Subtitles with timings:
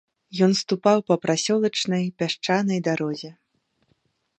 [0.45, 3.31] Ён ступаў па прасёлачнай пясчанай дарозе.